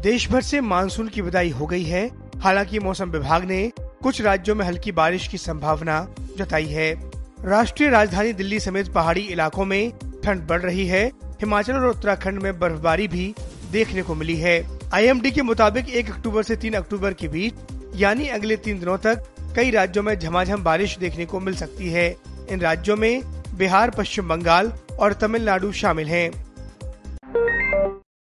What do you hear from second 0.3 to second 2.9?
भर से मानसून की विदाई हो गई है। हालाँकि